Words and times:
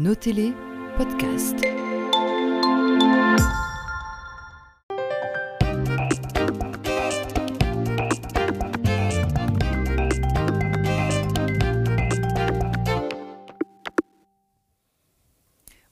Nos 0.00 0.14
télé 0.14 0.52
podcast. 0.96 1.56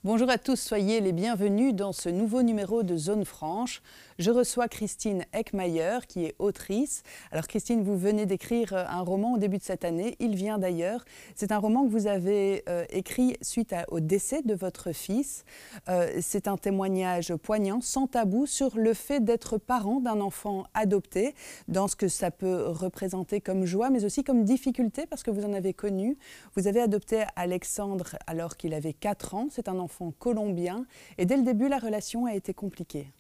Bonjour 0.04 0.30
à 0.30 0.38
tous, 0.38 0.54
soyez 0.54 1.00
les 1.00 1.10
bienvenus 1.10 1.74
dans 1.74 1.90
ce 1.90 2.08
nouveau 2.08 2.44
numéro 2.44 2.84
de 2.84 2.96
Zone 2.96 3.24
Franche. 3.24 3.82
Je 4.18 4.30
reçois 4.30 4.66
Christine 4.66 5.26
Eckmayer, 5.34 5.98
qui 6.08 6.24
est 6.24 6.34
autrice. 6.38 7.02
Alors 7.32 7.46
Christine, 7.46 7.84
vous 7.84 7.98
venez 7.98 8.24
d'écrire 8.24 8.72
euh, 8.72 8.84
un 8.88 9.02
roman 9.02 9.34
au 9.34 9.38
début 9.38 9.58
de 9.58 9.62
cette 9.62 9.84
année, 9.84 10.16
Il 10.20 10.34
vient 10.34 10.56
d'ailleurs. 10.56 11.04
C'est 11.34 11.52
un 11.52 11.58
roman 11.58 11.84
que 11.84 11.90
vous 11.90 12.06
avez 12.06 12.62
euh, 12.66 12.86
écrit 12.88 13.36
suite 13.42 13.74
au 13.88 14.00
décès 14.00 14.40
de 14.40 14.54
votre 14.54 14.92
fils. 14.92 15.44
Euh, 15.90 16.18
c'est 16.22 16.48
un 16.48 16.56
témoignage 16.56 17.34
poignant, 17.36 17.82
sans 17.82 18.06
tabou, 18.06 18.46
sur 18.46 18.78
le 18.78 18.94
fait 18.94 19.22
d'être 19.22 19.58
parent 19.58 20.00
d'un 20.00 20.22
enfant 20.22 20.64
adopté, 20.72 21.34
dans 21.68 21.86
ce 21.86 21.94
que 21.94 22.08
ça 22.08 22.30
peut 22.30 22.68
représenter 22.68 23.42
comme 23.42 23.66
joie, 23.66 23.90
mais 23.90 24.06
aussi 24.06 24.24
comme 24.24 24.44
difficulté, 24.44 25.04
parce 25.04 25.24
que 25.24 25.30
vous 25.30 25.44
en 25.44 25.52
avez 25.52 25.74
connu. 25.74 26.16
Vous 26.54 26.68
avez 26.68 26.80
adopté 26.80 27.24
Alexandre 27.36 28.16
alors 28.26 28.56
qu'il 28.56 28.72
avait 28.72 28.94
4 28.94 29.34
ans. 29.34 29.48
C'est 29.50 29.68
un 29.68 29.78
enfant 29.78 30.14
colombien. 30.18 30.86
Et 31.18 31.26
dès 31.26 31.36
le 31.36 31.42
début, 31.42 31.68
la 31.68 31.78
relation 31.78 32.24
a 32.24 32.34
été 32.34 32.54
compliquée. 32.54 33.12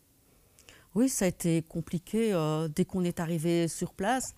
Oui, 0.96 1.10
ça 1.10 1.26
a 1.26 1.28
été 1.28 1.60
compliqué 1.60 2.32
euh, 2.32 2.68
dès 2.68 2.86
qu'on 2.86 3.04
est 3.04 3.20
arrivé 3.20 3.68
sur 3.68 3.92
place. 3.92 4.34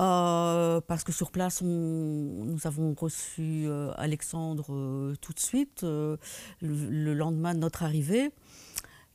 Euh, 0.00 0.80
parce 0.80 1.04
que 1.04 1.12
sur 1.12 1.30
place, 1.30 1.62
nous 1.62 2.58
avons 2.64 2.94
reçu 2.94 3.68
euh, 3.68 3.92
Alexandre 3.96 5.14
tout 5.20 5.32
de 5.32 5.38
suite, 5.38 5.84
le, 5.84 6.18
lendemain 7.14 7.54
de 7.54 7.60
notre 7.60 7.84
arrivée. 7.84 8.32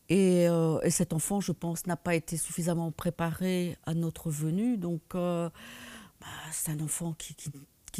Et, 0.08 0.48
cet 0.90 1.12
enfant, 1.12 1.42
je 1.42 1.52
pense, 1.52 1.86
n'a 1.86 1.98
pas 1.98 2.16
été 2.16 2.38
suffisamment 2.38 2.94
préparé 2.94 3.78
à 3.86 3.94
notre 3.94 4.30
venue. 4.30 4.78
Donc, 4.78 5.02
bah, 5.12 5.52
c'est 6.54 6.72
un 6.72 6.80
enfant 6.80 7.14
qui, 7.18 7.36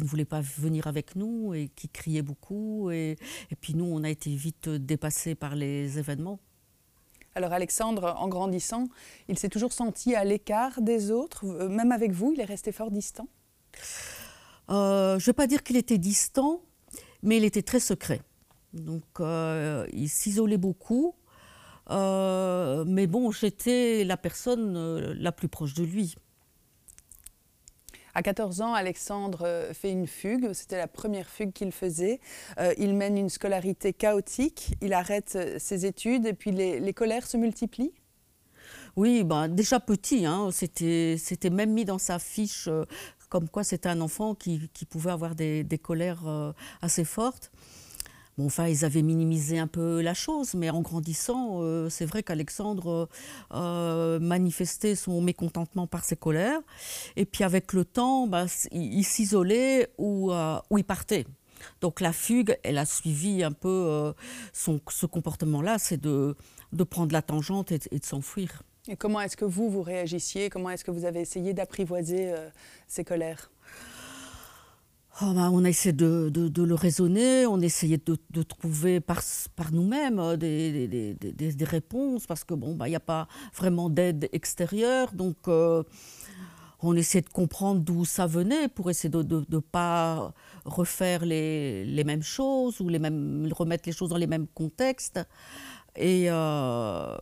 ne 0.02 0.08
voulait 0.08 0.24
pas 0.24 0.40
venir 0.40 0.86
avec 0.86 1.16
nous 1.16 1.52
et 1.52 1.68
qui 1.68 1.90
criait 1.90 2.22
beaucoup. 2.22 2.90
Et, 2.90 3.18
et 3.50 3.56
puis 3.56 3.74
nous, 3.74 3.84
on 3.84 4.04
a 4.04 4.08
été 4.08 4.34
vite 4.34 4.70
dépassés 4.70 5.34
par 5.34 5.54
les 5.54 5.98
événements. 5.98 6.40
Alors 7.36 7.52
Alexandre, 7.52 8.14
en 8.18 8.28
grandissant, 8.28 8.88
il 9.28 9.38
s'est 9.38 9.48
toujours 9.48 9.72
senti 9.72 10.14
à 10.14 10.24
l'écart 10.24 10.80
des 10.80 11.10
autres, 11.10 11.44
euh, 11.44 11.68
même 11.68 11.90
avec 11.90 12.12
vous, 12.12 12.32
il 12.32 12.40
est 12.40 12.44
resté 12.44 12.70
fort 12.70 12.92
distant? 12.92 13.26
Euh, 14.70 15.18
Je 15.18 15.24
ne 15.24 15.26
vais 15.26 15.32
pas 15.32 15.48
dire 15.48 15.64
qu'il 15.64 15.76
était 15.76 15.98
distant, 15.98 16.62
mais 17.22 17.38
il 17.38 17.44
était 17.44 17.62
très 17.62 17.80
secret. 17.80 18.22
Donc 18.72 19.02
euh, 19.18 19.86
il 19.92 20.08
s'isolait 20.08 20.58
beaucoup, 20.58 21.16
mais 21.90 23.06
bon, 23.08 23.32
j'étais 23.32 24.04
la 24.04 24.16
personne 24.16 25.12
la 25.12 25.32
plus 25.32 25.48
proche 25.48 25.74
de 25.74 25.82
lui. 25.82 26.14
À 28.14 28.22
14 28.22 28.60
ans, 28.60 28.74
Alexandre 28.74 29.42
euh, 29.44 29.74
fait 29.74 29.90
une 29.90 30.06
fugue. 30.06 30.52
C'était 30.52 30.78
la 30.78 30.86
première 30.86 31.28
fugue 31.28 31.52
qu'il 31.52 31.72
faisait. 31.72 32.20
Euh, 32.58 32.72
il 32.78 32.94
mène 32.94 33.18
une 33.18 33.28
scolarité 33.28 33.92
chaotique. 33.92 34.74
Il 34.80 34.92
arrête 34.92 35.34
euh, 35.34 35.58
ses 35.58 35.84
études 35.84 36.24
et 36.26 36.32
puis 36.32 36.52
les, 36.52 36.94
colères 36.94 37.26
se 37.26 37.36
multiplient. 37.36 37.92
Oui, 38.94 39.24
ben, 39.24 39.48
déjà 39.48 39.80
petit, 39.80 40.24
hein, 40.24 40.50
c'était 40.52 41.50
même 41.50 41.72
mis 41.72 41.84
dans 41.84 41.98
sa 41.98 42.20
fiche 42.20 42.68
comme 43.28 43.48
quoi 43.48 43.64
c'était 43.64 43.88
un 43.88 44.00
enfant 44.00 44.36
qui, 44.36 44.70
pouvait 44.88 45.10
avoir 45.10 45.34
des, 45.34 45.64
des 45.64 45.78
colères 45.78 46.54
assez 46.80 47.02
fortes. 47.04 47.50
Bon, 48.36 48.46
enfin, 48.46 48.66
ils 48.66 48.84
avaient 48.84 49.02
minimisé 49.02 49.58
un 49.60 49.68
peu 49.68 50.00
la 50.00 50.12
chose, 50.12 50.54
mais 50.54 50.68
en 50.68 50.80
grandissant, 50.80 51.60
euh, 51.62 51.88
c'est 51.88 52.04
vrai 52.04 52.24
qu'Alexandre 52.24 53.08
euh, 53.52 54.18
manifestait 54.18 54.96
son 54.96 55.20
mécontentement 55.20 55.86
par 55.86 56.04
ses 56.04 56.16
colères. 56.16 56.60
Et 57.14 57.26
puis 57.26 57.44
avec 57.44 57.72
le 57.72 57.84
temps, 57.84 58.26
bah, 58.26 58.46
il, 58.72 59.04
s'isolait 59.04 59.88
ou, 59.98 60.32
euh, 60.32 60.58
ou, 60.70 60.78
il 60.78 60.84
partait. 60.84 61.26
Donc 61.80 62.00
la 62.00 62.12
fugue, 62.12 62.58
elle 62.64 62.78
a 62.78 62.86
suivi 62.86 63.44
un 63.44 63.52
peu 63.52 64.12
son, 64.52 64.80
ce 64.90 65.06
comportement-là, 65.06 65.78
c'est 65.78 66.00
de, 66.00 66.36
de, 66.72 66.84
prendre 66.84 67.12
la 67.12 67.22
tangente 67.22 67.72
et, 67.72 67.78
de 67.78 68.04
s'enfuir. 68.04 68.62
Et 68.88 68.96
comment 68.96 69.20
est-ce 69.20 69.36
que 69.36 69.46
vous, 69.46 69.70
vous 69.70 69.82
réagissiez? 69.82 70.50
Comment 70.50 70.70
est-ce 70.70 70.84
que 70.84 70.90
vous 70.90 71.04
avez 71.06 71.20
essayé 71.20 71.54
d'apprivoiser 71.54 72.34
ces 72.86 73.04
colères? 73.04 73.50
Oh, 75.22 75.32
bah, 75.32 75.48
on 75.52 75.64
a 75.64 75.68
essayé 75.68 75.92
de, 75.92 76.28
le 76.56 76.74
raisonner, 76.74 77.46
on 77.46 77.60
essayait 77.60 78.00
de, 78.04 78.16
de 78.30 78.42
trouver 78.42 78.98
par, 78.98 79.22
nous-mêmes 79.70 80.18
euh, 80.18 80.36
des, 80.36 81.64
réponses, 81.64 82.26
parce 82.26 82.42
que 82.42 82.52
bon, 82.52 82.74
bah, 82.74 82.88
il 82.88 82.90
n'y 82.90 82.96
a 82.96 83.00
pas 83.00 83.28
vraiment 83.54 83.90
d'aide 83.90 84.28
extérieure, 84.32 85.12
donc 85.12 85.36
euh, 85.46 85.84
on 86.82 86.96
essayait 86.96 87.22
de 87.22 87.28
comprendre 87.28 87.80
d'où 87.80 88.04
ça 88.04 88.26
venait 88.26 88.66
pour 88.66 88.90
essayer 88.90 89.08
de 89.08 89.44
ne 89.48 89.58
pas 89.60 90.34
refaire 90.64 91.24
les, 91.24 91.84
les, 91.84 92.02
mêmes 92.02 92.24
choses 92.24 92.80
ou 92.80 92.88
les 92.88 92.98
mêmes, 92.98 93.48
remettre 93.52 93.84
les 93.86 93.92
choses 93.92 94.08
dans 94.08 94.16
les 94.16 94.26
mêmes 94.26 94.48
contextes. 94.48 95.20
Et 95.96 96.26
euh, 96.28 97.16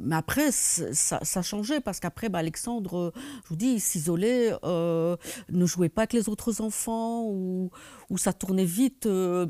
mais 0.00 0.16
après, 0.16 0.50
ça, 0.50 1.42
changeait 1.42 1.80
parce 1.80 2.00
qu'après, 2.00 2.28
bah, 2.28 2.40
Alexandre, 2.40 3.12
je 3.44 3.48
vous 3.48 3.56
dis, 3.56 3.78
s'isolait, 3.78 4.52
euh, 4.64 5.16
ne 5.48 5.66
jouait 5.66 5.88
pas 5.88 6.02
avec 6.02 6.12
les 6.12 6.28
autres 6.28 6.60
enfants, 6.60 7.24
ou, 7.24 7.70
ça 8.16 8.32
tournait 8.32 8.64
vite 8.64 9.06
euh, 9.06 9.46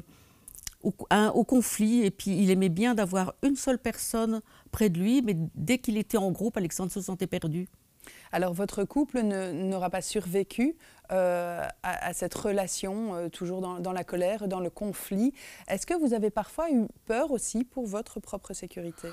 au, 0.83 1.45
conflit. 1.45 2.03
Et 2.05 2.11
puis, 2.11 2.39
il 2.39 2.51
aimait 2.51 2.69
bien 2.69 2.95
d'avoir 2.95 3.35
une 3.43 3.57
seule 3.57 3.79
personne 3.79 4.43
près 4.73 4.91
de 4.91 4.99
lui, 4.99 5.23
mais 5.23 5.37
dès 5.55 5.79
qu'il 5.79 5.97
était 5.97 6.19
en 6.19 6.31
groupe, 6.31 6.57
Alexandre 6.57 6.93
se 6.93 7.01
sentait 7.01 7.27
perdu. 7.27 7.69
Alors 8.33 8.53
votre 8.53 8.85
couple 8.85 9.23
n'aura 9.23 9.91
pas 9.91 10.03
survécu 10.03 10.77
euh, 11.13 11.67
à, 11.83 12.13
cette 12.13 12.35
relation, 12.35 13.15
euh, 13.15 13.29
toujours 13.29 13.61
dans, 13.61 13.93
la 13.93 14.05
colère, 14.05 14.49
dans 14.49 14.61
le 14.61 14.71
conflit. 14.71 15.33
Est-ce 15.69 15.87
que 15.87 15.95
vous 15.95 16.15
avez 16.15 16.31
parfois 16.31 16.71
eu 16.71 16.87
peur 17.07 17.31
aussi 17.31 17.65
pour 17.65 17.87
votre 17.87 18.21
propre 18.21 18.53
sécurité? 18.55 19.09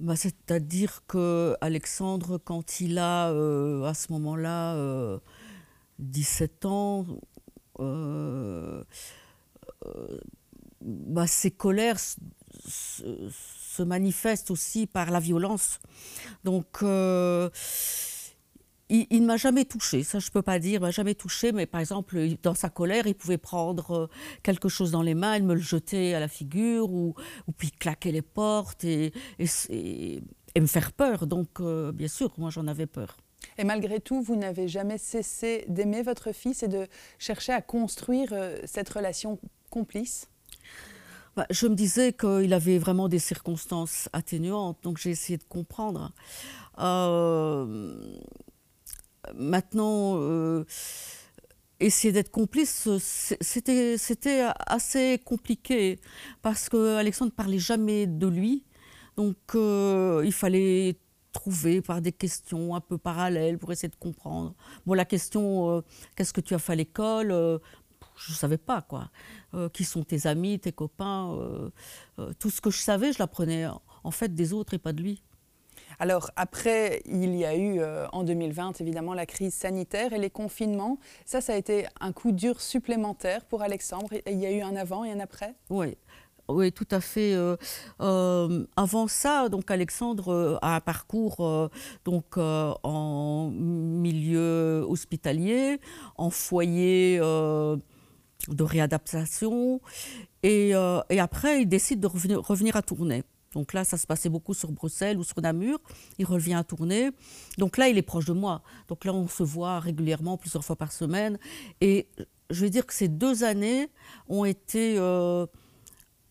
Bah, 0.00 0.16
C'est-à-dire 0.16 1.02
que 1.06 1.56
Alexandre, 1.60 2.38
quand 2.38 2.80
il 2.80 2.98
a 2.98 3.30
euh, 3.30 3.84
à 3.84 3.94
ce 3.94 4.12
moment-là 4.12 4.76
17 5.98 6.64
ans, 6.64 7.06
bah, 10.80 11.26
ses 11.26 11.50
colères 11.50 11.98
se 12.00 13.82
manifestent 13.82 14.50
aussi 14.50 14.86
par 14.86 15.10
la 15.10 15.20
violence. 15.20 15.80
Donc 16.44 16.82
il, 18.88 19.22
ne 19.22 19.26
m'a 19.26 19.36
jamais 19.36 19.64
touché, 19.64 20.02
ça 20.02 20.18
je 20.18 20.30
peux 20.30 20.42
pas 20.42 20.58
dire, 20.58 20.80
il 20.80 20.80
m'a 20.80 20.90
jamais 20.90 21.14
touché, 21.14 21.52
mais 21.52 21.66
par 21.66 21.80
exemple, 21.80 22.18
dans 22.42 22.54
sa 22.54 22.70
colère, 22.70 23.06
il 23.06 23.14
pouvait 23.14 23.38
prendre 23.38 23.90
euh, 23.90 24.06
quelque 24.42 24.68
chose 24.68 24.90
dans 24.90 25.02
les 25.02 25.14
mains, 25.14 25.36
il 25.36 25.44
me 25.44 25.54
le 25.54 25.60
jeter 25.60 26.14
à 26.14 26.20
la 26.20 26.28
figure, 26.28 26.90
ou, 26.90 27.14
ou 27.46 27.52
puis 27.52 27.70
claquer 27.70 28.12
les 28.12 28.22
portes 28.22 28.84
et, 28.84 29.12
et, 29.38 30.22
me 30.58 30.66
faire 30.66 30.92
peur. 30.92 31.26
Donc, 31.26 31.60
euh, 31.60 31.92
bien 31.92 32.08
sûr, 32.08 32.32
moi 32.38 32.50
j'en 32.50 32.66
avais 32.66 32.86
peur. 32.86 33.16
Et 33.58 33.64
malgré 33.64 34.00
tout, 34.00 34.22
vous 34.22 34.36
n'avez 34.36 34.68
jamais 34.68 34.98
cessé 34.98 35.64
d'aimer 35.68 36.02
votre 36.02 36.32
fils 36.32 36.62
et 36.62 36.68
de 36.68 36.86
chercher 37.18 37.52
à 37.52 37.62
construire 37.62 38.32
euh, 38.32 38.56
cette 38.64 38.88
relation 38.88 39.38
complice? 39.70 40.28
Bah, 41.36 41.46
je 41.50 41.68
me 41.68 41.74
disais 41.74 42.12
qu'il 42.12 42.52
avait 42.52 42.78
vraiment 42.78 43.08
des 43.08 43.20
circonstances 43.20 44.08
atténuantes, 44.12 44.78
donc 44.82 44.98
j'ai 44.98 45.10
essayé 45.10 45.38
de 45.38 45.44
comprendre. 45.44 46.10
Euh, 46.80 48.18
Maintenant, 49.34 50.16
euh, 50.16 50.64
essayer 51.80 52.12
d'être 52.12 52.30
complice, 52.30 52.88
c'était 52.98 54.46
assez 54.66 55.20
compliqué 55.24 55.98
parce 56.42 56.68
qu'Alexandre 56.68 57.32
ne 57.32 57.36
parlait 57.36 57.58
jamais 57.58 58.06
de 58.06 58.26
lui. 58.26 58.64
Donc, 59.16 59.36
euh, 59.54 60.22
il 60.24 60.32
fallait 60.32 60.96
trouver 61.32 61.82
par 61.82 62.00
des 62.00 62.12
questions 62.12 62.74
un 62.74 62.80
peu 62.80 62.98
parallèles 62.98 63.58
pour 63.58 63.70
essayer 63.72 63.88
de 63.88 63.96
comprendre. 63.96 64.54
Bon, 64.86 64.94
la 64.94 65.04
question 65.04 65.70
euh, 65.70 65.80
qu'est-ce 66.16 66.32
que 66.32 66.40
tu 66.40 66.54
as 66.54 66.58
fait 66.58 66.72
à 66.72 66.76
l'école 66.76 67.28
Je 68.16 68.32
ne 68.32 68.36
savais 68.36 68.58
pas, 68.58 68.82
quoi. 68.82 69.10
qui 69.72 69.84
sont 69.84 70.04
tes 70.04 70.26
amis, 70.26 70.58
tes 70.58 70.72
copains 70.72 71.36
Tout 72.38 72.50
ce 72.50 72.60
que 72.60 72.70
je 72.70 72.78
savais, 72.78 73.12
je 73.12 73.18
l'apprenais 73.18 73.66
en 74.04 74.10
fait 74.10 74.34
des 74.34 74.52
autres 74.52 74.74
et 74.74 74.78
pas 74.78 74.92
de 74.92 75.02
lui. 75.02 75.22
Alors 75.98 76.30
après, 76.36 77.02
il 77.06 77.34
y 77.34 77.44
a 77.44 77.56
eu 77.56 77.80
euh, 77.80 78.06
en 78.12 78.22
2020 78.22 78.80
évidemment 78.80 79.14
la 79.14 79.26
crise 79.26 79.54
sanitaire 79.54 80.12
et 80.12 80.18
les 80.18 80.30
confinements. 80.30 80.98
Ça, 81.24 81.40
ça 81.40 81.54
a 81.54 81.56
été 81.56 81.86
un 82.00 82.12
coup 82.12 82.32
dur 82.32 82.60
supplémentaire 82.60 83.44
pour 83.44 83.62
Alexandre. 83.62 84.08
Il 84.26 84.38
y 84.38 84.46
a 84.46 84.52
eu 84.52 84.60
un 84.60 84.76
avant 84.76 85.04
et 85.04 85.10
un 85.10 85.20
après? 85.20 85.54
Oui. 85.70 85.96
Oui, 86.50 86.72
tout 86.72 86.86
à 86.90 87.00
fait. 87.00 87.34
Euh, 87.34 87.56
euh, 88.00 88.64
avant 88.76 89.06
ça, 89.06 89.50
donc 89.50 89.70
Alexandre 89.70 90.58
a 90.62 90.76
un 90.76 90.80
parcours 90.80 91.70
donc 92.06 92.38
en 92.38 93.50
milieu 93.50 94.82
hospitalier, 94.88 95.78
en 96.16 96.30
foyer 96.30 97.18
de 97.18 98.62
réadaptation, 98.62 99.82
Et, 100.42 100.72
après, 100.72 101.62
il 101.62 101.68
décide 101.68 102.00
de 102.00 102.06
revenir, 102.06 102.40
revenir 102.40 102.76
à 102.76 102.82
Tournai. 102.82 103.24
Donc 103.58 103.72
là, 103.72 103.82
ça 103.82 103.96
se 103.96 104.06
passait 104.06 104.28
beaucoup 104.28 104.54
sur 104.54 104.70
Bruxelles 104.70 105.18
ou 105.18 105.24
sur 105.24 105.40
Namur. 105.40 105.80
Il 106.18 106.26
revient 106.26 106.54
à 106.54 106.62
Tournai. 106.62 107.10
Donc 107.58 107.76
là, 107.76 107.88
il 107.88 107.98
est 107.98 108.02
proche 108.02 108.26
de 108.26 108.32
moi. 108.32 108.62
Donc 108.86 109.04
là, 109.04 109.12
on 109.12 109.26
se 109.26 109.42
voit 109.42 109.80
régulièrement, 109.80 110.36
plusieurs 110.36 110.64
fois 110.64 110.76
par 110.76 110.92
semaine. 110.92 111.40
Et 111.80 112.06
je 112.50 112.64
veux 112.64 112.70
dire 112.70 112.86
que 112.86 112.94
ces 112.94 113.08
deux 113.08 113.42
années 113.42 113.88
ont 114.28 114.44
été 114.44 114.96
euh, 114.96 115.44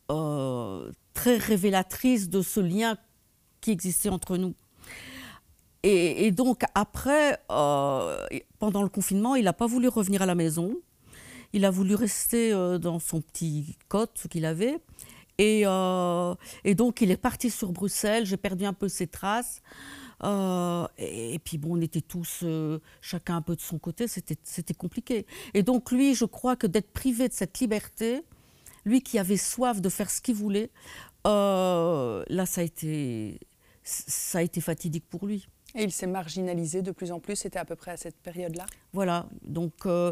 euh, 0.10 0.90
très 1.14 1.36
révélatrices 1.36 2.30
de 2.30 2.42
ce 2.42 2.62
lien 2.62 2.96
qui 3.60 3.72
existait 3.72 4.08
entre 4.08 4.38
nous. 4.38 4.54
Et, 5.84 6.32
donc 6.32 6.62
après, 6.76 7.40
euh, 7.52 8.26
pendant 8.58 8.84
le 8.84 8.90
confinement, 8.90 9.36
il 9.36 9.44
n'a 9.44 9.54
pas 9.54 9.68
voulu 9.68 9.90
revenir 9.90 10.22
à 10.22 10.26
la 10.26 10.36
maison. 10.36 10.78
Il 11.52 11.66
a 11.66 11.72
voulu 11.72 11.94
rester 11.94 12.52
dans 12.80 13.00
son 13.00 13.20
petit 13.20 13.76
cote 13.90 14.28
qu'il 14.30 14.46
avait. 14.46 14.80
Et, 15.38 15.64
euh, 15.66 16.36
et, 16.64 16.76
donc, 16.76 17.02
il 17.02 17.12
est 17.12 17.18
parti 17.18 17.50
sur 17.50 17.72
Bruxelles. 17.72 18.26
J'ai 18.26 18.38
perdu 18.38 18.66
un 18.66 18.74
peu 18.74 18.88
ses 18.88 19.08
traces. 19.08 19.62
Euh, 20.24 20.88
et, 20.98 21.40
puis, 21.40 21.58
bon, 21.58 21.78
on 21.78 21.82
était 21.82 22.02
tous, 22.02 22.40
euh, 22.44 22.80
chacun 23.02 23.38
un 23.38 23.42
peu 23.42 23.56
de 23.56 23.62
son 23.62 23.78
côté. 23.78 24.08
C'était 24.08 24.74
compliqué. 24.74 25.26
Et 25.54 25.64
donc, 25.64 25.92
lui, 25.92 26.16
je 26.16 26.26
crois 26.26 26.56
que 26.56 26.68
d'être 26.68 26.92
privé 26.92 27.28
de 27.28 27.34
cette 27.34 27.60
liberté, 27.60 28.24
lui 28.86 29.02
qui 29.02 29.20
avait 29.20 29.38
soif 29.38 29.82
de 29.82 29.90
faire 29.90 30.10
ce 30.10 30.22
qu'il 30.22 30.36
voulait, 30.36 30.72
là, 31.26 32.46
ça 32.46 32.62
a, 32.62 32.64
été, 32.64 33.40
ça 33.84 34.40
a 34.40 34.42
été 34.42 34.62
fatidique 34.62 35.06
pour 35.10 35.28
lui. 35.28 35.48
Et 35.78 35.84
il 35.84 35.92
s'est 35.92 36.08
marginalisé 36.08 36.82
de 36.82 36.90
plus 36.90 37.12
en 37.12 37.20
plus, 37.20 37.36
c'était 37.36 37.60
à 37.60 37.66
peu 37.66 37.76
près 37.76 37.92
à 37.92 37.98
cette 37.98 38.18
période-là. 38.18 38.66
Voilà, 38.94 39.28
donc 39.44 39.86
euh, 39.86 40.12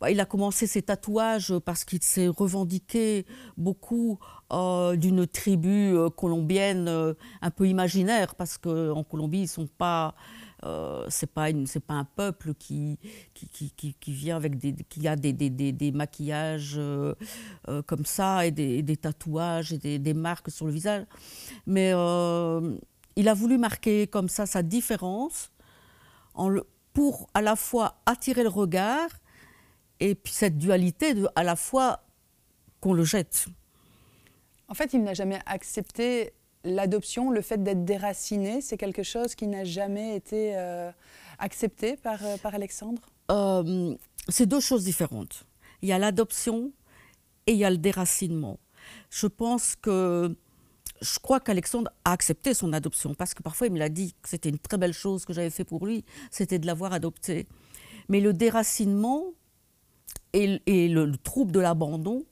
bah, 0.00 0.10
il 0.10 0.18
a 0.20 0.24
commencé 0.24 0.66
ses 0.66 0.80
tatouages 0.80 1.52
parce 1.66 1.84
qu'il 1.84 2.02
s'est 2.02 2.28
revendiqué 2.28 3.26
beaucoup 3.58 4.18
euh, 4.52 4.96
d'une 4.96 5.26
tribu 5.26 5.94
euh, 5.94 6.08
colombienne 6.08 7.14
un 7.42 7.50
peu 7.50 7.68
imaginaire, 7.68 8.34
parce 8.34 8.56
qu'en 8.56 9.04
Colombie, 9.04 9.42
ils 9.42 9.48
sont 9.48 9.66
pas... 9.66 10.14
C'est 11.08 11.26
pas 11.26 11.48
c'est 11.66 11.84
pas 11.84 11.94
un 11.94 12.04
peuple 12.04 12.54
qui 12.54 12.96
qui, 13.34 13.96
vient 14.06 14.36
avec 14.36 14.58
des 14.58 14.72
qui 14.88 15.08
a 15.08 15.16
des, 15.16 15.32
des, 15.32 15.50
des, 15.50 15.90
maquillages 15.90 16.80
comme 17.86 18.04
ça 18.04 18.46
et 18.46 18.52
des, 18.52 18.96
tatouages 18.96 19.72
et 19.72 19.98
des, 19.98 20.14
marques 20.14 20.52
sur 20.52 20.66
le 20.66 20.72
visage. 20.72 21.04
Mais 21.66 21.92
il 23.16 23.28
a 23.28 23.34
voulu 23.34 23.58
marquer 23.58 24.06
comme 24.06 24.28
ça 24.28 24.46
sa 24.46 24.62
différence 24.62 25.50
en 26.34 26.48
le, 26.48 26.66
pour 26.92 27.28
à 27.34 27.42
la 27.42 27.56
fois 27.56 28.00
attirer 28.06 28.42
le 28.42 28.48
regard 28.48 29.08
et 30.00 30.14
puis 30.14 30.32
cette 30.32 30.58
dualité 30.58 31.14
de 31.14 31.28
à 31.36 31.42
la 31.42 31.56
fois 31.56 32.04
qu'on 32.80 32.92
le 32.92 33.04
jette. 33.04 33.46
En 34.68 34.74
fait, 34.74 34.92
il 34.94 35.02
n'a 35.02 35.14
jamais 35.14 35.40
accepté 35.46 36.32
l'adoption, 36.64 37.30
le 37.30 37.42
fait 37.42 37.62
d'être 37.62 37.84
déraciné, 37.84 38.60
c'est 38.60 38.76
quelque 38.76 39.02
chose 39.02 39.34
qui 39.34 39.46
n'a 39.46 39.64
jamais 39.64 40.16
été 40.16 40.56
euh, 40.56 40.90
accepté 41.38 41.96
par, 41.96 42.24
euh, 42.24 42.36
par 42.36 42.54
Alexandre? 42.54 43.02
Euh, 43.30 43.94
C'est 44.28 44.46
deux 44.46 44.60
choses 44.60 44.84
différentes. 44.84 45.44
Il 45.82 45.88
y 45.88 45.92
a 45.92 45.98
l'adoption 45.98 46.72
et 47.46 47.52
il 47.52 47.58
y 47.58 47.64
a 47.64 47.70
le 47.70 47.78
déracinement. 47.78 48.58
Je 49.10 49.26
pense 49.26 49.76
que 49.76 50.34
je 51.02 51.18
crois 51.18 51.40
qu'Alexandre 51.40 51.90
a 52.04 52.12
accepté 52.12 52.54
son 52.54 52.72
adoption 52.72 53.14
parce 53.14 53.34
que 53.34 53.42
parfois 53.42 53.66
il 53.66 53.72
me 53.72 53.78
l'a 53.78 53.88
dit 53.88 54.14
que 54.22 54.28
c'était 54.28 54.48
une 54.48 54.58
très 54.58 54.78
belle 54.78 54.94
chose 54.94 55.24
que 55.24 55.32
j'avais 55.32 55.50
fait 55.50 55.64
pour 55.64 55.84
lui, 55.84 56.04
c'était 56.30 56.58
de 56.58 56.66
l'avoir 56.66 56.92
adopté. 56.92 57.46
Mais 58.08 58.20
le 58.20 58.32
déracinement 58.32 59.24
et, 60.32 60.60
le, 60.66 61.04
le 61.04 61.16
trouble 61.18 61.52
de 61.52 61.60
l'abandon, 61.60 62.24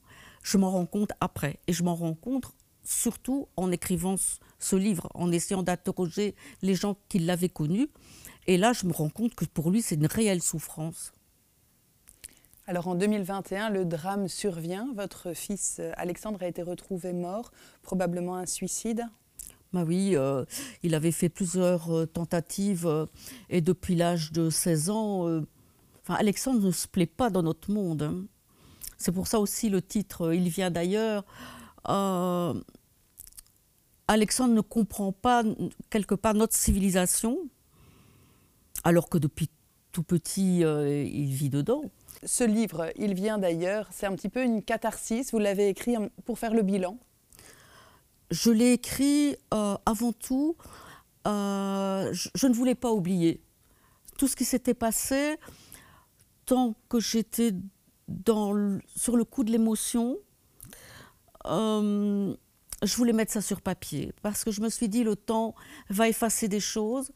je 0.43 0.57
m'en 0.57 0.71
rends 0.71 0.85
compte 0.85 1.11
après. 1.19 1.59
Et 1.67 1.73
je 1.73 1.83
m'en 1.83 1.95
rends 1.95 2.15
compte 2.15 2.51
surtout 2.83 3.47
en 3.57 3.71
écrivant 3.71 4.15
ce 4.59 4.75
livre, 4.75 5.09
en 5.13 5.31
essayant 5.31 5.63
d'interroger 5.63 6.35
les 6.61 6.75
gens 6.75 6.97
qui 7.09 7.19
l'avaient 7.19 7.49
connu. 7.49 7.89
Et 8.47 8.57
là, 8.57 8.73
je 8.73 8.85
me 8.85 8.91
rends 8.91 9.09
compte 9.09 9.35
que 9.35 9.45
pour 9.45 9.69
lui, 9.69 9.81
c'est 9.81 9.95
une 9.95 10.07
réelle 10.07 10.41
souffrance. 10.41 11.11
Alors 12.67 12.87
en 12.87 12.95
2021, 12.95 13.69
le 13.69 13.85
drame 13.85 14.27
survient. 14.27 14.87
Votre 14.95 15.33
fils 15.33 15.77
euh, 15.79 15.91
Alexandre 15.95 16.43
a 16.43 16.47
été 16.47 16.61
retrouvé 16.61 17.11
mort, 17.11 17.51
probablement 17.81 18.35
un 18.35 18.45
suicide. 18.45 19.03
Bah 19.73 19.83
oui, 19.85 20.15
euh, 20.15 20.45
il 20.83 20.93
avait 20.93 21.11
fait 21.11 21.29
plusieurs 21.29 21.91
euh, 21.91 22.05
tentatives 22.05 23.07
et 23.49 23.61
depuis 23.61 23.95
l'âge 23.95 24.31
de 24.31 24.49
16 24.51 24.89
ans, 24.91 25.41
enfin, 26.03 26.15
Alexandre 26.15 26.61
ne 26.61 26.71
se 26.71 26.87
plaît 26.87 27.07
pas 27.07 27.29
dans 27.29 27.41
notre 27.41 27.71
monde. 27.71 28.03
hein. 28.03 28.25
C'est 28.97 29.11
pour 29.11 29.25
ça 29.25 29.39
aussi 29.39 29.69
le 29.69 29.81
titre 29.81 30.33
Il 30.33 30.49
vient 30.49 30.69
d'ailleurs. 30.69 31.25
Alexandre 34.07 34.53
ne 34.53 34.61
comprend 34.61 35.11
pas 35.11 35.43
quelque 35.89 36.13
part 36.13 36.35
notre 36.35 36.55
civilisation, 36.55 37.39
alors 38.83 39.09
que 39.09 39.17
depuis 39.17 39.49
tout 39.91 40.03
petit, 40.03 40.59
il 40.59 41.31
vit 41.33 41.49
dedans. 41.49 41.89
Ce 42.23 42.43
livre, 42.43 42.91
Il 42.95 43.13
vient 43.13 43.37
d'ailleurs, 43.37 43.87
c'est 43.91 44.05
un 44.05 44.15
petit 44.15 44.29
peu 44.29 44.43
une 44.43 44.61
catharsis. 44.61 45.31
Vous 45.31 45.39
l'avez 45.39 45.69
écrit 45.69 45.95
pour 46.25 46.37
faire 46.37 46.53
le 46.53 46.61
bilan? 46.61 46.97
Je 48.29 48.49
l'ai 48.49 48.73
écrit 48.73 49.35
euh, 49.53 49.75
avant 49.85 50.13
tout, 50.13 50.55
euh, 51.27 52.13
je, 52.13 52.47
ne 52.47 52.53
voulais 52.53 52.75
pas 52.75 52.91
oublier 52.91 53.41
tout 54.17 54.27
ce 54.27 54.35
qui 54.35 54.45
s'était 54.45 54.73
passé 54.73 55.37
tant 56.45 56.75
que 56.87 56.99
j'étais 56.99 57.51
sur 58.95 59.17
le 59.17 59.23
coup 59.25 59.43
de 59.43 59.51
l'émotion. 59.51 60.17
Euh, 61.45 62.33
je 62.83 62.95
voulais 62.95 63.13
mettre 63.13 63.31
ça 63.33 63.41
sur 63.41 63.61
papier 63.61 64.13
parce 64.21 64.43
que 64.43 64.51
je 64.51 64.61
me 64.61 64.69
suis 64.69 64.89
dit 64.89 65.03
le 65.03 65.15
temps 65.15 65.53
va 65.89 66.07
effacer 66.07 66.47
des 66.47 66.59
choses. 66.59 67.11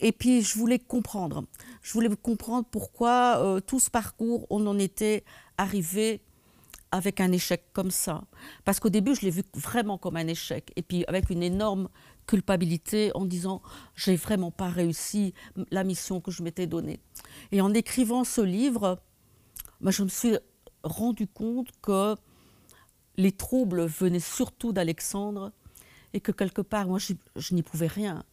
Et 0.00 0.12
puis 0.12 0.42
je 0.42 0.58
voulais 0.58 0.78
comprendre. 0.78 1.44
Je 1.82 1.92
voulais 1.92 2.08
comprendre 2.16 2.66
pourquoi 2.70 3.38
euh, 3.38 3.60
tout 3.60 3.80
ce 3.80 3.90
parcours, 3.90 4.46
on 4.50 4.66
en 4.66 4.78
était 4.78 5.24
arrivé 5.56 6.20
avec 6.90 7.20
un 7.20 7.30
échec 7.30 7.64
comme 7.72 7.90
ça. 7.90 8.24
Parce 8.64 8.80
qu'au 8.80 8.88
début, 8.88 9.14
je 9.14 9.20
l'ai 9.22 9.30
vu 9.30 9.42
vraiment 9.54 9.98
comme 9.98 10.16
un 10.16 10.26
échec. 10.26 10.72
Et 10.76 10.82
puis 10.82 11.04
avec 11.06 11.30
une 11.30 11.42
énorme 11.42 11.88
culpabilité 12.26 13.10
en 13.14 13.24
disant 13.24 13.62
j'ai 13.94 14.16
vraiment 14.16 14.50
pas 14.50 14.68
réussi 14.68 15.34
la 15.70 15.84
mission 15.84 16.20
que 16.20 16.30
je 16.30 16.42
m'étais 16.42 16.66
donnée. 16.66 17.00
Et 17.52 17.60
en 17.60 17.72
écrivant 17.74 18.24
ce 18.24 18.40
livre, 18.40 19.00
moi, 19.80 19.92
je 19.92 20.02
me 20.02 20.08
suis 20.08 20.36
rendu 20.82 21.26
compte 21.26 21.68
que 21.82 22.16
les 23.16 23.32
troubles 23.32 23.86
venaient 23.86 24.20
surtout 24.20 24.72
d'Alexandre 24.72 25.52
et 26.12 26.20
que 26.20 26.32
quelque 26.32 26.62
part, 26.62 26.86
moi, 26.86 26.98
je, 26.98 27.12
je 27.36 27.54
n'y 27.54 27.62
pouvais 27.62 27.86
rien. 27.86 28.24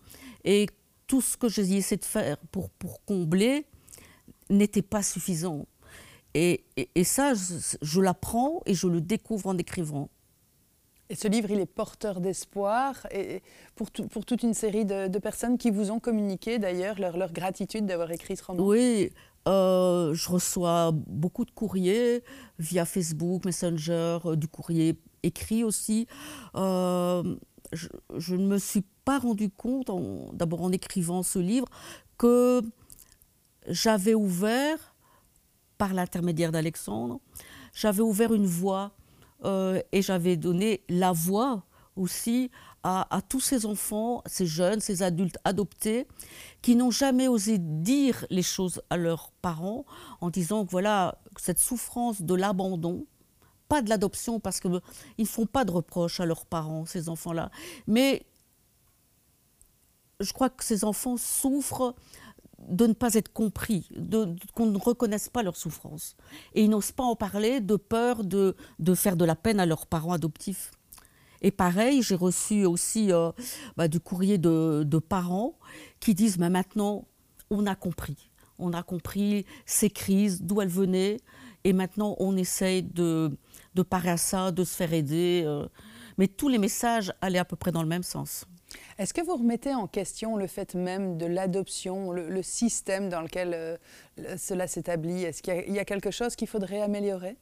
Et 0.44 0.68
tout 1.08 1.22
ce 1.22 1.38
que 1.38 1.50
j'ai 1.50 1.62
essayé 1.76 1.98
de 1.98 2.06
faire 2.06 2.38
pour, 2.52 2.70
pour 2.70 3.04
combler 3.06 3.66
n'était 4.50 4.82
pas 4.82 5.04
suffisant. 5.04 5.66
Et, 6.34 6.66
et, 6.76 6.90
et 6.96 7.04
ça, 7.04 7.34
je, 7.34 7.78
je 7.82 8.02
l'apprends 8.02 8.62
et 8.66 8.74
je 8.74 8.88
le 8.88 9.02
découvre 9.02 9.48
en 9.48 9.58
écrivant. 9.58 10.10
Et 11.10 11.16
ce 11.16 11.28
livre, 11.28 11.52
il 11.52 11.60
est 11.60 11.66
porteur 11.66 12.20
d'espoir 12.20 13.08
et 13.12 13.42
pour, 13.76 13.92
tout, 13.92 14.08
pour, 14.08 14.26
toute 14.26 14.44
une 14.44 14.54
série 14.54 14.84
de, 14.84 15.08
de, 15.08 15.20
personnes 15.20 15.58
qui 15.58 15.72
vous 15.72 15.90
ont 15.90 16.00
communiqué 16.00 16.60
d'ailleurs 16.60 17.00
leur, 17.00 17.16
leur, 17.16 17.32
gratitude 17.32 17.86
d'avoir 17.86 18.12
écrit 18.12 18.36
ce 18.36 18.44
roman. 18.44 18.62
Oui, 18.66 19.12
euh, 19.48 20.14
je 20.14 20.30
reçois 20.30 20.92
beaucoup 20.94 21.46
de 21.46 21.52
courriers 21.52 22.24
via 22.60 22.84
Facebook, 22.84 23.46
Messenger, 23.46 24.20
euh, 24.26 24.36
du 24.36 24.50
courrier 24.50 25.00
écrit 25.24 25.64
aussi. 25.64 26.08
Euh, 26.56 27.38
je, 27.72 27.88
je, 28.18 28.36
ne 28.36 28.46
me 28.46 28.58
suis 28.58 28.84
pas 29.08 29.20
rendu 29.20 29.50
compte, 29.50 29.90
d'abord 30.34 30.64
en 30.64 30.72
écrivant 30.74 31.24
ce 31.24 31.40
livre, 31.40 31.70
que 32.18 32.62
j'avais 33.66 34.14
ouvert, 34.14 34.96
par 35.78 35.94
l'intermédiaire 35.94 36.52
d'Alexandre, 36.52 37.22
j'avais 37.74 38.02
ouvert 38.02 38.34
une 38.34 38.46
voie 38.46 38.92
euh, 39.46 39.82
et 39.94 40.02
j'avais 40.02 40.36
donné 40.36 40.82
la 40.90 41.14
voix 41.14 41.64
aussi 41.96 42.52
à, 42.84 43.22
tous 43.30 43.40
ces 43.40 43.66
enfants, 43.66 44.24
ces 44.26 44.46
jeunes, 44.46 44.82
ces 44.82 45.04
adultes 45.04 45.38
adoptés 45.46 46.06
qui 46.62 46.76
n'ont 46.76 46.92
jamais 46.92 47.30
osé 47.30 47.58
dire 47.60 48.26
les 48.30 48.44
choses 48.44 48.82
à 48.90 48.98
leurs 48.98 49.32
parents 49.42 49.86
en 50.20 50.30
disant 50.30 50.66
que 50.66 50.72
voilà, 50.72 51.18
cette 51.38 51.60
souffrance 51.60 52.22
de 52.22 52.34
l'abandon, 52.34 53.06
pas 53.70 53.82
de 53.82 53.90
l'adoption 53.90 54.42
parce 54.42 54.60
qu'ils 54.60 54.82
ne 55.18 55.26
font 55.26 55.46
pas 55.46 55.64
de 55.64 55.72
reproches 55.72 56.20
à 56.20 56.26
leurs 56.26 56.46
parents, 56.46 56.86
ces 56.86 57.08
enfants-là, 57.08 57.52
mais 57.88 58.26
je 60.20 60.34
crois 60.34 60.50
que 60.50 60.64
ces 60.64 60.84
enfants 60.84 61.18
souffrent 61.18 61.96
de 62.60 62.88
ne 62.88 62.94
pas 62.94 63.14
être 63.14 63.32
compris, 63.32 63.88
de, 63.96 64.36
qu'on 64.56 64.66
ne 64.66 64.78
reconnaisse 64.78 65.30
pas 65.30 65.44
leur 65.44 65.56
souffrance. 65.56 66.16
Et 66.56 66.64
ils 66.64 66.70
n'osent 66.70 66.92
pas 66.92 67.04
en 67.04 67.16
parler 67.16 67.62
de 67.62 67.76
peur 67.76 68.24
de, 68.24 68.56
faire 68.96 69.16
de 69.16 69.26
la 69.26 69.36
peine 69.36 69.60
à 69.60 69.66
leurs 69.66 69.86
parents 69.86 70.14
adoptifs. 70.14 70.72
Et 71.42 71.52
pareil, 71.52 72.02
j'ai 72.02 72.16
reçu 72.16 72.66
aussi 72.66 73.12
euh, 73.12 73.32
bah, 73.76 73.88
du 73.88 74.00
courrier 74.00 74.40
de, 74.40 75.00
parents 75.08 75.54
qui 76.00 76.16
disent 76.16 76.40
maintenant, 76.40 77.06
on 77.52 77.68
a 77.68 77.76
compris. 77.76 78.32
On 78.58 78.74
a 78.74 78.82
compris 78.82 79.46
ces 79.68 79.92
crises, 79.92 80.42
d'où 80.42 80.62
elles 80.62 80.68
venaient, 80.68 81.18
et 81.64 81.74
maintenant 81.74 82.16
on 82.18 82.36
essaye 82.36 82.82
de, 82.82 83.38
de 83.76 83.82
parer 83.84 84.10
à 84.10 84.18
ça, 84.18 84.52
de 84.52 84.64
se 84.64 84.76
faire 84.76 84.94
aider. 84.94 85.44
euh. 85.46 85.68
Mais 86.18 86.28
tous 86.28 86.50
les 86.50 86.58
messages 86.58 87.14
allaient 87.22 87.40
à 87.40 87.46
peu 87.46 87.56
près 87.56 87.72
dans 87.72 87.82
le 87.84 87.88
même 87.88 88.04
sens. 88.04 88.46
Est-ce 88.98 89.14
que 89.14 89.22
vous 89.22 89.36
remettez 89.38 89.74
en 89.74 89.88
question 89.88 90.36
le 90.38 90.48
fait 90.48 90.76
même 90.76 91.18
de 91.18 91.26
l'adoption, 91.26 92.12
le, 92.12 92.30
le 92.30 92.44
système 92.44 93.10
dans 93.10 93.22
lequel 93.22 93.54
euh, 93.54 93.78
cela 94.38 94.68
s'établit? 94.68 95.24
Est-ce 95.24 95.42
qu'il 95.42 95.54
y, 95.54 95.58
a- 95.58 95.66
il 95.66 95.74
y 95.74 95.80
a 95.80 95.86
quelque 95.86 96.12
chose 96.12 96.36
qu'il 96.36 96.48
faudrait 96.48 96.82
améliorer? 96.82 97.38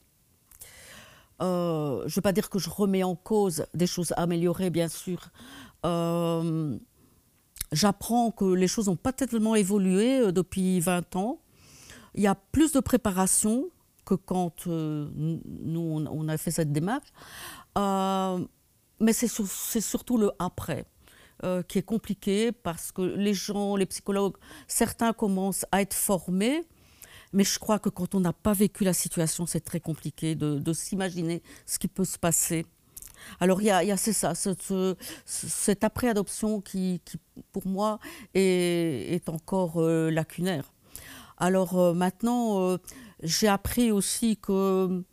Euh, 1.42 2.02
je 2.02 2.12
ne 2.12 2.16
veux 2.16 2.22
pas 2.22 2.32
dire 2.32 2.50
que 2.50 2.60
je 2.60 2.70
remets 2.70 3.04
en 3.04 3.16
cause 3.16 3.66
des 3.74 3.88
choses 3.88 4.12
à 4.14 4.22
améliorer, 4.22 4.70
bien 4.70 4.88
sûr. 4.88 5.30
Euh, 5.86 6.78
J'apprends 7.72 8.32
que 8.32 8.46
les 8.46 8.68
choses 8.68 8.88
n'ont 8.88 8.96
pas 8.96 9.12
tellement 9.12 9.56
évolué 9.56 10.32
depuis 10.32 10.80
20 10.80 11.16
ans. 11.16 11.40
Il 12.14 12.22
y 12.22 12.28
a 12.28 12.36
plus 12.36 12.72
de 12.72 12.80
préparation 12.80 13.66
que 14.06 14.14
quand 14.14 14.68
nous, 14.68 16.06
on 16.10 16.28
a 16.30 16.38
fait 16.38 16.52
cette 16.52 16.72
démarche. 16.72 17.10
Mais 19.00 19.14
c'est 19.14 19.28
sur- 19.28 19.48
surtout 19.48 20.18
le 20.18 20.32
après 20.40 20.86
euh, 21.44 21.62
qui 21.64 21.80
est 21.80 21.84
compliqué 21.84 22.52
parce 22.52 22.92
que 22.92 23.02
les 23.02 23.34
gens, 23.34 23.76
les 23.76 23.86
psychologues, 23.86 24.36
certains 24.68 25.12
commencent 25.14 25.66
à 25.72 25.82
être 25.82 25.94
formés, 25.94 26.64
mais 27.34 27.44
je 27.44 27.60
crois 27.60 27.78
que 27.80 27.90
quand 27.90 28.16
on 28.16 28.22
n'a 28.22 28.32
pas 28.34 28.54
vécu 28.54 28.86
la 28.86 28.94
situation, 28.94 29.46
c'est 29.46 29.60
très 29.60 29.82
compliqué 29.82 30.36
de, 30.36 30.58
de 30.60 30.74
s'imaginer 30.74 31.44
ce 31.66 31.78
qui 31.78 31.90
peut 31.90 32.06
se 32.06 32.18
passer. 32.18 32.66
Alors 33.42 33.62
il 33.62 33.66
y 33.66 33.70
a, 33.72 33.78
a- 33.80 33.98
c'est 33.98 34.14
ça, 34.14 34.34
ce- 34.36 34.54
ce- 34.60 34.96
cette 35.26 35.84
après-adoption 35.84 36.62
qui, 36.62 37.02
qui, 37.04 37.18
pour 37.52 37.68
moi, 37.68 38.00
est, 38.34 39.14
est 39.16 39.28
encore 39.30 39.82
euh, 39.82 40.10
lacunaire. 40.12 40.72
Alors 41.38 41.78
euh, 41.78 41.94
maintenant, 41.94 42.78
j'ai 43.24 43.50
appris 43.50 43.92
aussi 43.92 44.38
que 44.38 45.04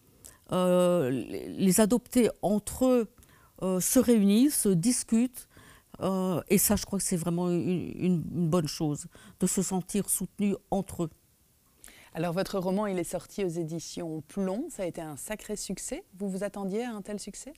les 0.50 1.80
adoptés 1.80 2.28
entre 2.42 2.84
eux 2.84 3.08
euh, 3.62 3.80
se 3.80 3.98
réunissent, 3.98 4.62
se 4.62 4.68
discutent, 4.68 5.48
euh, 6.00 6.42
et 6.48 6.58
ça, 6.58 6.76
je 6.76 6.84
crois 6.84 6.98
que 6.98 7.04
c'est 7.04 7.16
vraiment 7.16 7.50
une, 7.50 8.20
bonne 8.20 8.66
chose, 8.66 9.06
de 9.40 9.46
se 9.46 9.62
sentir 9.62 10.08
soutenus 10.08 10.56
entre 10.70 11.04
eux. 11.04 11.10
Alors 12.14 12.32
votre 12.34 12.58
roman, 12.58 12.86
il 12.86 12.98
est 12.98 13.04
sorti 13.04 13.44
aux 13.44 13.48
éditions 13.48 14.22
Plomb, 14.28 14.66
ça 14.68 14.82
a 14.82 14.86
été 14.86 15.00
un 15.00 15.16
sacré 15.16 15.56
succès. 15.56 16.04
Vous 16.18 16.28
vous 16.28 16.44
attendiez 16.44 16.84
à 16.84 16.92
un 16.92 17.00
tel 17.02 17.18
succès? 17.18 17.54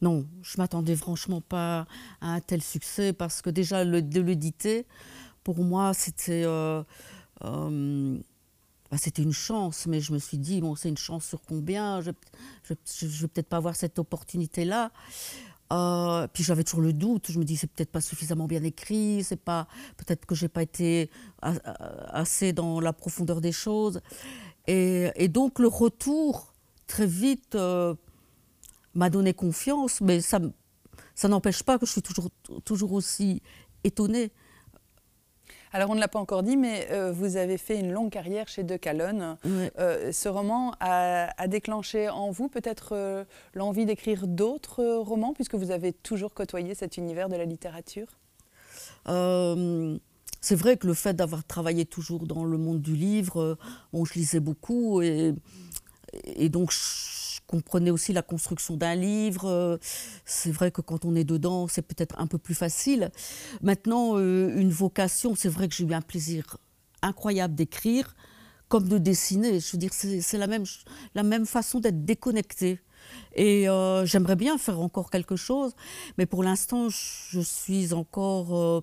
Non, 0.00 0.26
je 0.42 0.58
m'attendais 0.58 0.94
franchement 0.94 1.40
pas 1.40 1.86
à 2.20 2.34
un 2.34 2.40
tel 2.40 2.62
succès 2.62 3.12
parce 3.12 3.42
que 3.42 3.50
déjà 3.50 3.84
le, 3.84 4.00
de 4.00 4.20
l'éditer, 4.20 4.86
pour 5.42 5.58
moi, 5.58 5.92
c'était 5.92 6.44
euh, 6.44 6.82
c'était 8.96 9.22
une 9.22 9.32
chance, 9.32 9.86
mais 9.86 10.00
je 10.00 10.12
me 10.12 10.18
suis 10.18 10.38
dit 10.38 10.60
bon, 10.60 10.76
c'est 10.76 10.88
une 10.88 10.96
chance 10.96 11.24
sur 11.24 11.40
combien? 11.42 12.00
Je 12.00 12.10
ne 12.10 13.08
vais 13.08 13.28
peut-être 13.28 13.48
pas 13.48 13.56
avoir 13.56 13.76
cette 13.76 13.98
opportunité-là. 13.98 14.92
Euh, 15.72 16.28
puis 16.32 16.44
j'avais 16.44 16.62
toujours 16.62 16.82
le 16.82 16.92
doute. 16.92 17.30
Je 17.30 17.38
me 17.38 17.44
dis 17.44 17.56
c'est 17.56 17.66
peut-être 17.66 17.90
pas 17.90 18.00
suffisamment 18.00 18.46
bien 18.46 18.62
écrit, 18.62 19.24
c'est 19.24 19.36
pas 19.36 19.66
peut-être 19.96 20.26
que 20.26 20.34
j'ai 20.34 20.48
pas 20.48 20.62
été 20.62 21.10
assez 21.40 22.52
dans 22.52 22.80
la 22.80 22.92
profondeur 22.92 23.40
des 23.40 23.52
choses. 23.52 24.00
Et, 24.66 25.28
donc 25.28 25.58
le 25.58 25.68
retour 25.68 26.54
très 26.86 27.06
vite. 27.06 27.54
euh, 27.54 27.94
m'a 28.94 29.10
donné 29.10 29.34
confiance, 29.34 30.00
mais 30.00 30.20
ça, 30.20 30.40
ça 31.14 31.28
n'empêche 31.28 31.62
pas 31.62 31.78
que 31.78 31.86
je 31.86 31.92
suis 31.92 32.02
toujours, 32.02 32.30
toujours 32.64 32.92
aussi 32.92 33.42
étonnée. 33.82 34.30
Alors 35.74 35.90
on 35.90 35.96
ne 35.96 36.00
l'a 36.00 36.06
pas 36.06 36.20
encore 36.20 36.44
dit, 36.44 36.56
mais 36.56 36.86
euh, 36.92 37.10
vous 37.10 37.36
avez 37.36 37.58
fait 37.58 37.80
une 37.80 37.90
longue 37.90 38.10
carrière 38.10 38.46
chez 38.46 38.62
De 38.62 38.76
Calonne. 38.76 39.36
Ouais. 39.44 39.72
Euh, 39.80 40.12
ce 40.12 40.28
roman 40.28 40.72
a, 40.78 41.28
a 41.36 41.48
déclenché 41.48 42.08
en 42.08 42.30
vous 42.30 42.48
peut-être 42.48 42.90
euh, 42.92 43.24
l'envie 43.54 43.84
d'écrire 43.84 44.28
d'autres 44.28 44.84
euh, 44.84 45.00
romans, 45.00 45.32
puisque 45.34 45.56
vous 45.56 45.72
avez 45.72 45.92
toujours 45.92 46.32
côtoyé 46.32 46.76
cet 46.76 46.96
univers 46.96 47.28
de 47.28 47.34
la 47.34 47.44
littérature? 47.44 48.06
C'est 50.40 50.54
vrai 50.54 50.76
que 50.76 50.86
le 50.86 50.94
fait 50.94 51.14
d'avoir 51.14 51.42
travaillé 51.42 51.84
toujours 51.86 52.24
dans 52.24 52.44
le 52.44 52.56
monde 52.56 52.80
du 52.80 52.94
livre, 52.94 53.58
bon, 53.92 54.04
je 54.04 54.14
lisais 54.14 54.40
beaucoup 54.40 55.02
et, 55.02 55.34
et 56.36 56.50
donc 56.50 56.70
je 56.70 56.78
comprenais 57.54 57.90
aussi 57.90 58.12
la 58.12 58.22
construction 58.22 58.76
d'un 58.76 58.94
livre. 58.94 59.46
Euh, 59.48 59.78
C'est 60.24 60.50
vrai 60.50 60.70
que 60.70 60.80
quand 60.80 61.04
on 61.04 61.14
est 61.14 61.24
dedans, 61.24 61.68
c'est 61.68 61.86
peut-être 61.90 62.16
un 62.18 62.26
peu 62.26 62.38
plus 62.38 62.54
facile. 62.54 63.10
Maintenant, 63.62 64.16
euh, 64.16 64.56
une 64.56 64.70
vocation, 64.70 65.34
c'est 65.34 65.48
vrai 65.48 65.68
que 65.68 65.74
j'ai 65.74 65.84
eu 65.84 65.94
un 65.94 66.02
plaisir 66.02 66.58
incroyable 67.02 67.54
d'écrire 67.54 68.16
comme 68.68 68.88
de 68.88 68.98
dessiner. 68.98 69.60
Je 69.60 69.72
veux 69.72 69.78
dire, 69.78 69.92
c'est 69.92 70.38
la 70.38 70.46
même, 70.46 70.64
la 71.14 71.22
même 71.22 71.46
façon 71.46 71.80
d'être 71.80 72.04
déconnecté. 72.04 72.80
Et 73.34 73.68
euh, 73.68 74.06
j'aimerais 74.06 74.36
bien 74.36 74.56
faire 74.58 74.80
encore 74.80 75.10
quelque 75.10 75.36
chose, 75.36 75.72
mais 76.16 76.26
pour 76.26 76.42
l'instant, 76.42 76.88
je 76.88 77.40
suis 77.40 77.92
encore 77.92 78.82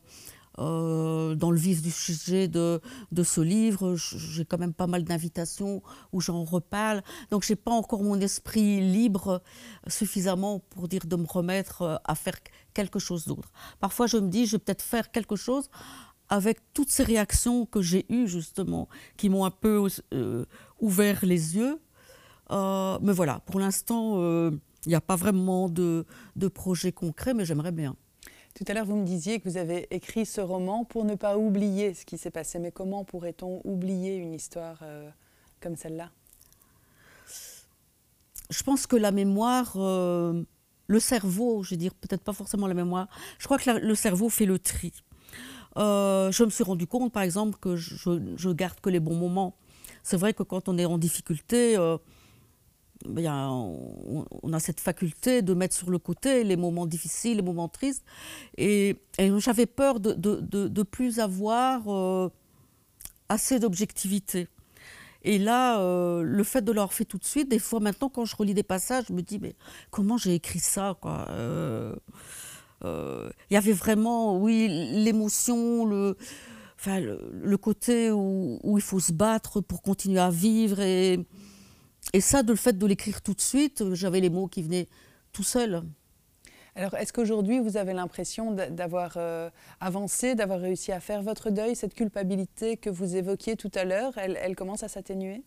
euh, 0.59 1.33
dans 1.35 1.49
le 1.49 1.57
vif 1.57 1.81
du 1.81 1.91
sujet 1.91 2.47
de, 2.47 2.81
ce 3.23 3.41
livre. 3.41 3.95
J'ai 3.95 4.45
quand 4.45 4.57
même 4.57 4.73
pas 4.73 4.87
mal 4.87 5.03
d'invitations 5.03 5.81
où 6.11 6.19
j'en 6.19 6.43
reparle. 6.43 7.03
Donc, 7.29 7.43
j'ai 7.43 7.55
pas 7.55 7.71
encore 7.71 8.03
mon 8.03 8.19
esprit 8.19 8.81
libre 8.81 9.41
suffisamment 9.87 10.59
pour 10.59 10.87
dire 10.87 11.05
de 11.05 11.15
me 11.15 11.25
remettre 11.25 11.81
euh, 11.83 11.95
à 12.03 12.15
faire 12.15 12.37
quelque 12.73 12.99
chose 12.99 13.25
d'autre. 13.25 13.51
Parfois, 13.79 14.07
je 14.07 14.17
me 14.17 14.27
dis, 14.27 14.45
je 14.45 14.53
vais 14.53 14.59
peut-être 14.59 14.81
faire 14.81 15.11
quelque 15.11 15.35
chose 15.35 15.69
avec 16.27 16.59
toutes 16.73 16.89
ces 16.89 17.03
réactions 17.03 17.65
que 17.65 17.81
j'ai 17.81 18.05
eues, 18.09 18.27
justement, 18.27 18.87
qui 19.17 19.29
m'ont 19.29 19.45
un 19.45 19.51
peu 19.51 19.87
euh, 20.13 20.45
ouvert 20.79 21.19
les 21.23 21.55
yeux. 21.55 21.79
Mais 22.49 23.13
voilà, 23.13 23.39
pour 23.45 23.61
l'instant, 23.61 24.17
il 24.19 24.89
n'y 24.89 24.95
a 24.95 25.01
pas 25.01 25.15
vraiment 25.15 25.69
de 25.69 26.05
projet 26.53 26.91
concret, 26.91 27.33
mais 27.33 27.45
j'aimerais 27.45 27.71
bien. 27.71 27.95
Tout 28.53 28.65
à 28.67 28.73
l'heure, 28.73 28.85
vous 28.85 28.97
me 28.97 29.05
disiez 29.05 29.39
que 29.39 29.49
vous 29.49 29.57
avez 29.57 29.87
écrit 29.91 30.25
ce 30.25 30.41
roman 30.41 30.83
pour 30.83 31.05
ne 31.05 31.15
pas 31.15 31.37
oublier 31.37 31.93
ce 31.93 32.05
qui 32.05 32.17
s'est 32.17 32.31
passé. 32.31 32.59
Mais 32.59 32.71
comment 32.71 33.03
pourrait-on 33.03 33.61
oublier 33.63 34.15
une 34.15 34.33
histoire 34.33 34.79
euh, 34.83 35.09
comme 35.61 35.75
celle-là? 35.75 36.11
Je 38.49 38.63
pense 38.63 38.85
que 38.87 38.97
la 38.97 39.11
mémoire, 39.11 39.73
euh, 39.77 40.43
le 40.87 40.99
cerveau, 40.99 41.63
je 41.63 41.71
veux 41.71 41.77
dire, 41.77 41.93
peut-être 41.93 42.23
pas 42.23 42.33
forcément 42.33 42.67
la 42.67 42.73
mémoire, 42.73 43.07
je 43.39 43.45
crois 43.45 43.57
que 43.57 43.69
le 43.69 43.95
cerveau 43.95 44.29
fait 44.29 44.45
le 44.45 44.59
tri. 44.59 44.91
Euh, 45.77 46.29
je 46.33 46.43
me 46.43 46.49
suis 46.49 46.65
rendu 46.65 46.85
compte, 46.85 47.13
par 47.13 47.23
exemple, 47.23 47.57
que 47.57 47.77
je, 47.77 48.19
je 48.35 48.49
garde 48.49 48.81
que 48.81 48.89
les 48.89 48.99
bons 48.99 49.15
moments. 49.15 49.55
C'est 50.03 50.17
vrai 50.17 50.33
que 50.33 50.43
quand 50.43 50.67
on 50.67 50.77
est 50.77 50.85
en 50.85 50.97
difficulté, 50.97 51.77
ben, 53.05 53.47
on, 54.43 54.53
a 54.53 54.59
cette 54.59 54.79
faculté 54.79 55.41
de 55.41 55.53
mettre 55.53 55.75
sur 55.75 55.89
le 55.89 55.97
côté 55.97 56.43
les 56.43 56.55
moments 56.55 56.85
difficiles, 56.85 57.37
les 57.37 57.43
moments 57.43 57.69
tristes. 57.69 58.03
Et, 58.57 58.97
j'avais 59.37 59.65
peur 59.65 59.99
de, 59.99 60.13
de, 60.13 60.83
plus 60.83 61.19
avoir 61.19 61.83
euh, 61.87 62.29
assez 63.29 63.59
d'objectivité. 63.59 64.47
Et 65.23 65.37
là, 65.37 65.79
euh, 65.79 66.23
le 66.23 66.43
fait 66.43 66.61
de 66.61 66.71
l'avoir 66.71 66.93
fait 66.93 67.05
tout 67.05 67.19
de 67.19 67.25
suite, 67.25 67.49
des 67.49 67.59
fois 67.59 67.79
maintenant, 67.79 68.09
quand 68.09 68.25
je 68.25 68.35
relis 68.35 68.55
des 68.55 68.63
passages, 68.63 69.05
je 69.09 69.13
me 69.13 69.21
dis, 69.21 69.39
mais 69.39 69.55
comment 69.91 70.17
j'ai 70.17 70.33
écrit 70.33 70.59
ça 70.59 70.97
Euh, 71.05 71.95
Il 72.83 73.53
y 73.53 73.57
avait 73.57 73.73
vraiment, 73.73 74.37
oui, 74.39 74.67
l'émotion, 74.67 75.85
le 75.85 76.15
côté 77.57 78.11
où, 78.11 78.59
où 78.63 78.77
il 78.77 78.83
faut 78.83 78.99
se 78.99 79.11
battre 79.11 79.61
pour 79.61 79.83
continuer 79.83 80.19
à 80.19 80.31
vivre. 80.31 80.79
Et, 80.79 81.19
et 82.13 82.21
ça, 82.21 82.43
de 82.43 82.51
le 82.51 82.57
fait 82.57 82.77
de 82.77 82.85
l'écrire 82.85 83.21
tout 83.21 83.33
de 83.33 83.41
suite, 83.41 83.93
j'avais 83.93 84.19
les 84.19 84.29
mots 84.29 84.47
qui 84.47 84.61
venaient 84.63 84.87
tout 85.31 85.43
seuls. 85.43 85.83
Alors, 86.75 86.93
est-ce 86.95 87.11
qu'aujourd'hui, 87.11 87.59
vous 87.59 87.75
avez 87.77 87.93
l'impression 87.93 88.51
d'a- 88.53 88.69
d'avoir 88.69 89.13
euh, 89.17 89.49
avancé, 89.81 90.35
d'avoir 90.35 90.59
réussi 90.61 90.91
à 90.91 90.99
faire 91.01 91.21
votre 91.21 91.49
deuil 91.49 91.75
Cette 91.75 91.93
culpabilité 91.93 92.77
que 92.77 92.89
vous 92.89 93.15
évoquiez 93.17 93.57
tout 93.57 93.71
à 93.75 93.83
l'heure, 93.83 94.17
elle, 94.17 94.37
elle 94.41 94.55
commence 94.55 94.83
à 94.83 94.87
s'atténuer? 94.87 95.43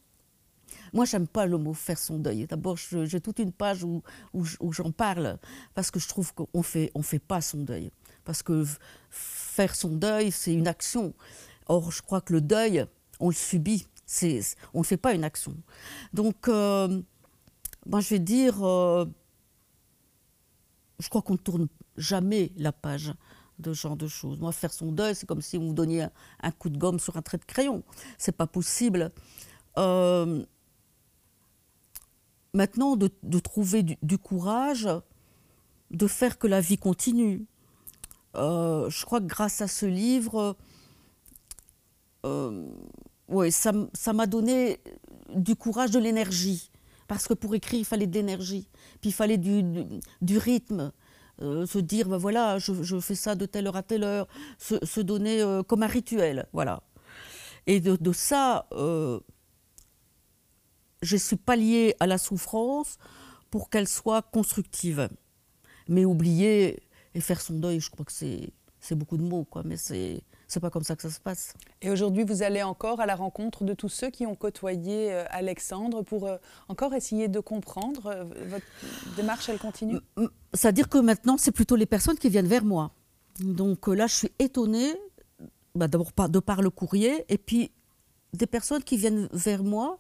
Moi, 0.92 1.04
j'aime 1.04 1.26
pas 1.26 1.46
le 1.46 1.56
mot 1.56 1.72
faire 1.72 1.98
son 1.98 2.18
deuil. 2.18 2.46
D'abord, 2.46 2.76
j'ai 2.76 3.20
toute 3.20 3.38
une 3.38 3.52
page 3.52 3.84
où, 3.84 4.02
où 4.34 4.72
j'en 4.72 4.90
parle, 4.90 5.38
parce 5.74 5.90
que 5.90 5.98
je 6.00 6.08
trouve 6.08 6.34
qu'on 6.34 6.62
fait, 6.62 6.90
on 6.94 7.02
fait 7.02 7.18
pas 7.18 7.40
son 7.40 7.58
deuil. 7.58 7.90
Parce 8.24 8.42
que 8.42 8.64
faire 9.10 9.74
son 9.74 9.90
deuil, 9.90 10.30
c'est 10.30 10.52
une 10.52 10.68
action. 10.68 11.14
Or, 11.68 11.90
je 11.90 12.02
crois 12.02 12.20
que 12.20 12.32
le 12.32 12.40
deuil, 12.40 12.84
on 13.20 13.28
le 13.28 13.34
subit. 13.34 13.86
On 14.74 14.80
ne 14.80 14.84
fait 14.84 14.96
pas 14.96 15.14
une 15.14 15.24
action. 15.24 15.56
Donc, 16.12 16.48
euh, 16.48 17.02
moi, 17.86 18.00
je 18.00 18.10
vais 18.10 18.18
dire, 18.18 18.62
euh, 18.62 19.06
je 20.98 21.08
crois 21.08 21.22
qu'on 21.22 21.34
ne 21.34 21.38
tourne 21.38 21.68
jamais 21.96 22.52
la 22.56 22.72
page 22.72 23.14
de 23.58 23.72
ce 23.72 23.80
genre 23.82 23.96
de 23.96 24.08
choses. 24.08 24.38
Moi, 24.38 24.52
faire 24.52 24.72
son 24.72 24.92
deuil, 24.92 25.14
c'est 25.14 25.26
comme 25.26 25.40
si 25.40 25.56
on 25.56 25.68
vous 25.68 25.74
donniez 25.74 26.06
un, 26.42 26.50
coup 26.50 26.70
de 26.70 26.78
gomme 26.78 26.98
sur 26.98 27.16
un 27.16 27.22
trait 27.22 27.38
de 27.38 27.44
crayon. 27.44 27.82
C'est 28.18 28.36
pas 28.36 28.46
possible. 28.46 29.10
Euh, 29.78 30.44
maintenant, 32.52 32.96
de, 32.96 33.08
trouver 33.38 33.82
du, 33.82 34.18
courage, 34.18 34.88
de 35.90 36.06
faire 36.06 36.38
que 36.38 36.46
la 36.46 36.60
vie 36.60 36.78
continue. 36.78 37.46
Je 38.34 39.04
crois 39.04 39.20
que 39.20 39.26
grâce 39.26 39.60
à 39.60 39.68
ce 39.68 39.86
livre, 39.86 40.56
ouais, 43.28 43.50
ça 43.50 43.72
m'a 44.12 44.26
donné 44.26 44.80
du 45.34 45.56
courage, 45.56 45.90
de 45.90 45.98
l'énergie 45.98 46.70
Parce 47.08 47.26
que 47.26 47.34
pour 47.34 47.54
écrire, 47.54 47.80
il 47.80 47.84
fallait 47.84 48.06
de 48.06 48.14
l'énergie, 48.14 48.68
puis 49.00 49.10
il 49.10 49.14
fallait 49.14 49.38
du, 49.38 50.38
rythme. 50.38 50.92
Euh, 51.42 51.66
se 51.66 51.78
dire, 51.78 52.08
ben 52.08 52.16
voilà, 52.16 52.58
je, 52.60 53.00
fais 53.00 53.16
ça 53.16 53.34
de 53.34 53.44
telle 53.44 53.66
heure 53.66 53.74
à 53.74 53.82
telle 53.82 54.04
heure, 54.04 54.28
se, 54.58 55.00
donner 55.00 55.42
euh, 55.42 55.64
comme 55.64 55.82
un 55.82 55.88
rituel, 55.88 56.46
voilà. 56.52 56.84
Et 57.66 57.80
de, 57.80 57.96
de 57.96 58.12
ça, 58.12 58.68
euh, 58.70 59.18
je 61.02 61.16
suis 61.16 61.36
palliée 61.36 61.96
à 61.98 62.06
la 62.06 62.18
souffrance 62.18 62.98
pour 63.50 63.68
qu'elle 63.68 63.88
soit 63.88 64.22
constructive. 64.22 65.08
Mais 65.88 66.04
oublier 66.04 66.82
et 67.14 67.20
faire 67.20 67.40
son 67.40 67.54
deuil, 67.54 67.80
je 67.80 67.90
crois 67.90 68.04
que 68.04 68.12
c'est 68.12 68.94
beaucoup 68.94 69.16
de 69.16 69.22
mots, 69.22 69.44
quoi, 69.44 69.62
mais 69.64 69.76
c'est 69.76 70.22
c'est 70.54 70.60
pas 70.60 70.70
comme 70.70 70.84
ça 70.84 70.94
que 70.94 71.02
ça 71.02 71.10
se 71.10 71.20
passe. 71.20 71.54
Et 71.82 71.90
aujourd'hui, 71.90 72.22
vous 72.22 72.42
allez 72.42 72.62
encore 72.62 73.00
à 73.00 73.06
la 73.06 73.16
rencontre 73.16 73.64
de 73.64 73.74
tous 73.74 73.88
ceux 73.88 74.10
qui 74.10 74.24
ont 74.24 74.36
côtoyé 74.36 75.12
euh, 75.12 75.24
Alexandre 75.30 76.02
pour 76.02 76.26
euh, 76.26 76.36
encore 76.68 76.94
essayer 76.94 77.26
de 77.26 77.40
comprendre. 77.40 78.06
Euh, 78.06 78.24
votre 78.46 78.64
démarche, 79.16 79.48
elle 79.48 79.58
continue? 79.58 79.98
C'est-à-dire 80.52 80.88
que 80.88 80.98
maintenant, 80.98 81.36
c'est 81.38 81.50
plutôt 81.50 81.74
les 81.74 81.86
personnes 81.86 82.16
qui 82.16 82.28
viennent 82.28 82.46
vers 82.46 82.64
moi. 82.64 82.92
Donc 83.40 83.88
là, 83.88 84.06
je 84.06 84.14
suis 84.14 84.32
étonnée, 84.38 84.94
bah, 85.74 85.88
d'abord 85.88 86.12
de 86.28 86.38
par 86.38 86.62
le 86.62 86.70
courrier, 86.70 87.24
et 87.28 87.36
puis 87.36 87.72
des 88.32 88.46
personnes 88.46 88.84
qui 88.84 88.96
viennent 88.96 89.28
vers 89.32 89.64
moi. 89.64 89.98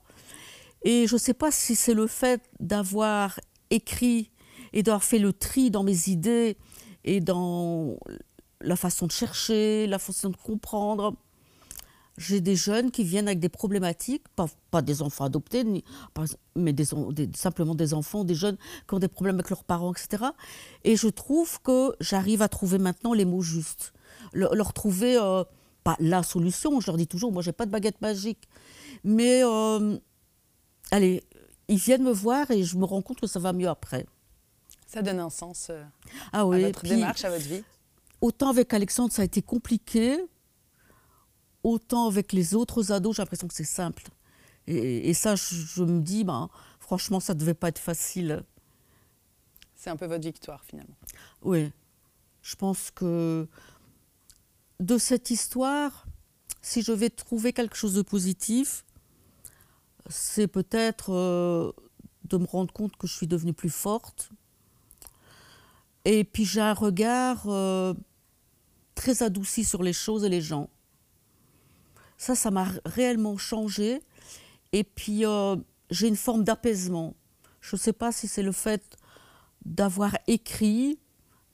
Et 0.84 1.08
je 1.08 1.14
ne 1.14 1.18
sais 1.18 1.34
pas 1.34 1.50
si 1.50 1.74
c'est 1.74 1.94
le 1.94 2.06
fait 2.06 2.42
d'avoir 2.60 3.40
écrit 3.70 4.30
et 4.72 4.84
d'avoir 4.84 5.02
fait 5.02 5.18
le 5.18 5.32
tri 5.32 5.72
dans 5.72 5.82
mes 5.82 6.08
idées 6.08 6.56
et 7.02 7.20
dans 7.20 7.96
la 8.60 8.76
façon 8.76 9.06
de 9.06 9.12
chercher, 9.12 9.86
la 9.86 9.98
façon 9.98 10.30
de 10.30 10.36
comprendre. 10.36 11.14
J'ai 12.16 12.40
des 12.40 12.54
jeunes 12.54 12.92
qui 12.92 13.02
viennent 13.02 13.26
avec 13.26 13.40
des 13.40 13.48
problématiques, 13.48 14.22
pas, 14.70 14.82
des 14.82 15.02
enfants 15.02 15.24
adoptés, 15.24 15.64
mais 16.54 16.72
des, 16.72 16.86
simplement 17.34 17.74
des 17.74 17.92
enfants, 17.92 18.22
des 18.22 18.36
jeunes 18.36 18.56
qui 18.86 18.94
ont 18.94 19.00
des 19.00 19.08
problèmes 19.08 19.34
avec 19.34 19.50
leurs 19.50 19.64
parents, 19.64 19.92
etc. 19.92 20.24
Et 20.84 20.96
je 20.96 21.08
trouve 21.08 21.60
que 21.62 21.94
j'arrive 21.98 22.40
à 22.40 22.48
trouver 22.48 22.78
maintenant 22.78 23.14
les 23.14 23.24
mots 23.24 23.42
justes. 23.42 23.92
leur 24.32 24.72
trouver, 24.72 25.18
euh, 25.20 25.42
pas 25.82 25.96
la 25.98 26.22
solution, 26.22 26.80
je 26.80 26.86
leur 26.86 26.96
dis 26.96 27.08
toujours, 27.08 27.32
moi 27.32 27.42
j'ai 27.42 27.52
pas 27.52 27.66
de 27.66 27.70
baguette 27.72 28.00
magique, 28.00 28.48
mais 29.02 29.42
euh, 29.44 29.98
allez, 30.92 31.24
ils 31.66 31.78
viennent 31.78 32.04
me 32.04 32.12
voir 32.12 32.50
et 32.52 32.62
je 32.62 32.76
me 32.76 32.84
rends 32.84 33.02
compte 33.02 33.20
que 33.20 33.26
ça 33.26 33.40
va 33.40 33.52
mieux 33.52 33.68
après. 33.68 34.06
Ça 34.86 35.02
donne 35.02 35.18
un 35.18 35.30
sens 35.30 35.66
euh, 35.70 35.82
ah 36.32 36.42
à 36.42 36.44
votre 36.44 36.84
démarche, 36.84 37.24
à 37.24 37.30
votre 37.30 37.44
vie 37.44 37.64
autant 38.24 38.48
avec 38.48 38.72
Alexandre, 38.72 39.12
ça 39.12 39.20
a 39.20 39.24
été 39.26 39.42
compliqué, 39.42 40.18
autant 41.62 42.06
avec 42.06 42.32
les 42.32 42.54
autres 42.54 42.90
ados, 42.90 43.16
j'ai 43.16 43.22
l'impression 43.22 43.46
que 43.46 43.54
c'est 43.54 43.64
simple. 43.64 44.04
Et, 44.66 45.12
ça, 45.12 45.34
je, 45.36 45.82
me 45.82 46.00
dis, 46.00 46.24
ben, 46.24 46.48
franchement, 46.80 47.20
ça 47.20 47.34
ne 47.34 47.38
devait 47.38 47.52
pas 47.52 47.68
être 47.68 47.78
facile. 47.78 48.42
C'est 49.74 49.90
un 49.90 49.96
peu 49.96 50.06
votre 50.06 50.24
victoire, 50.24 50.64
finalement. 50.64 50.96
Oui. 51.42 51.70
Je 52.40 52.56
pense 52.56 52.90
que 52.90 53.46
de 54.80 54.96
cette 54.96 55.30
histoire, 55.30 56.06
si 56.62 56.80
je 56.80 56.92
vais 56.92 57.10
trouver 57.10 57.52
quelque 57.52 57.76
chose 57.76 57.92
de 57.92 58.00
positif, 58.00 58.86
c'est 60.08 60.48
peut-être 60.48 61.12
euh, 61.12 61.72
de 62.24 62.38
me 62.38 62.46
rendre 62.46 62.72
compte 62.72 62.96
que 62.96 63.06
je 63.06 63.12
suis 63.12 63.26
devenue 63.26 63.52
plus 63.52 63.68
forte. 63.68 64.30
Et 66.06 66.24
puis 66.24 66.46
j'ai 66.46 66.62
un 66.62 66.72
regard... 66.72 67.44
Euh, 67.48 67.92
très 68.94 69.22
adouci 69.22 69.64
sur 69.64 69.82
les 69.82 69.92
choses 69.92 70.24
et 70.24 70.28
les 70.28 70.40
gens. 70.40 70.68
Ça, 72.16 72.34
ça 72.34 72.50
m'a 72.50 72.66
réellement 72.84 73.36
changé. 73.36 74.00
Et 74.72 74.84
puis, 74.84 75.26
euh, 75.26 75.56
j'ai 75.90 76.08
une 76.08 76.16
forme 76.16 76.44
d'apaisement. 76.44 77.14
Je 77.60 77.76
ne 77.76 77.80
sais 77.80 77.92
pas 77.92 78.12
si 78.12 78.28
c'est 78.28 78.42
le 78.42 78.52
fait 78.52 78.96
d'avoir 79.64 80.16
écrit, 80.26 80.98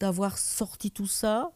d'avoir 0.00 0.38
sorti 0.38 0.90
tout 0.90 1.06
ça, 1.06 1.52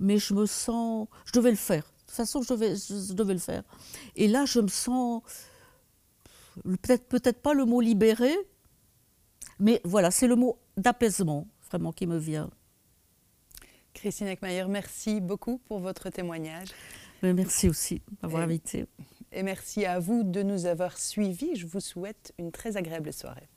mais 0.00 0.18
je 0.18 0.34
me 0.34 0.46
sens... 0.46 1.08
Je 1.24 1.32
devais 1.32 1.50
le 1.50 1.56
faire. 1.56 1.84
De 1.84 2.06
toute 2.06 2.16
façon, 2.16 2.42
je 2.42 2.52
devais, 2.52 3.34
le 3.34 3.38
faire. 3.38 3.62
Et 4.16 4.28
là, 4.28 4.44
je 4.44 4.60
me 4.60 4.68
sens... 4.68 5.22
Peut-être 6.64 7.08
peut 7.08 7.20
pas 7.32 7.54
le 7.54 7.64
mot 7.64 7.80
libéré, 7.80 8.34
mais 9.58 9.80
voilà, 9.84 10.10
c'est 10.10 10.26
le 10.26 10.36
mot 10.36 10.58
d'apaisement 10.76 11.48
vraiment 11.70 11.92
qui 11.92 12.06
me 12.06 12.18
vient. 12.18 12.50
Christine 13.94 14.28
Eckmayer, 14.28 14.64
merci 14.68 15.20
beaucoup 15.20 15.58
pour 15.58 15.78
votre 15.78 16.10
témoignage. 16.10 16.68
Merci 17.22 17.68
aussi 17.68 18.02
d'avoir 18.20 18.42
invité. 18.42 18.86
Et 19.32 19.42
merci 19.42 19.86
à 19.86 20.00
vous 20.00 20.24
de 20.24 20.42
nous 20.42 20.66
avoir 20.66 20.98
suivis. 20.98 21.56
Je 21.56 21.66
vous 21.66 21.80
souhaite 21.80 22.34
une 22.38 22.50
très 22.50 22.76
agréable 22.76 23.12
soirée. 23.12 23.48